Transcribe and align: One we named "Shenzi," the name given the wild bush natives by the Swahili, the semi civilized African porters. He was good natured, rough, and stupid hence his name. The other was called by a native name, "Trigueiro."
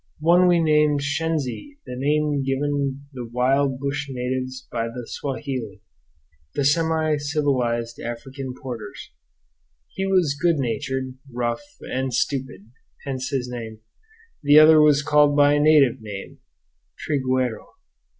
One 0.19 0.47
we 0.47 0.59
named 0.59 1.01
"Shenzi," 1.03 1.77
the 1.85 1.95
name 1.95 2.41
given 2.43 3.05
the 3.13 3.29
wild 3.31 3.77
bush 3.77 4.07
natives 4.09 4.67
by 4.71 4.87
the 4.87 5.05
Swahili, 5.05 5.83
the 6.55 6.65
semi 6.65 7.17
civilized 7.17 7.99
African 7.99 8.55
porters. 8.59 9.11
He 9.89 10.07
was 10.07 10.35
good 10.41 10.55
natured, 10.57 11.19
rough, 11.31 11.61
and 11.81 12.11
stupid 12.11 12.71
hence 13.05 13.29
his 13.29 13.47
name. 13.47 13.81
The 14.41 14.57
other 14.57 14.81
was 14.81 15.03
called 15.03 15.35
by 15.35 15.53
a 15.53 15.59
native 15.59 16.01
name, 16.01 16.39
"Trigueiro." 16.97 17.67